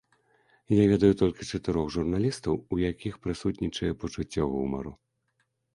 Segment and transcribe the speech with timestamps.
[0.69, 5.01] А я ведаю толькі чатырох журналістаў, у якіх прысутнічае пачуццё гумару.